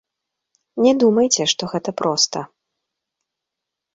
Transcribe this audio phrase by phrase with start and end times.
[0.85, 2.39] Не думайце, што гэта проста.